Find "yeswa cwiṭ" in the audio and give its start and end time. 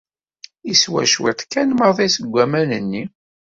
0.67-1.39